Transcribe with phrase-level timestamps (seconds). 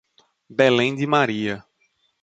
[0.49, 1.63] Belém de Maria